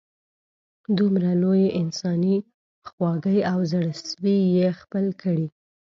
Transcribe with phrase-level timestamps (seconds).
[0.97, 2.35] دومره لویې انسانې
[2.89, 5.47] خواږۍ او زړه سوي یې خپل کړي.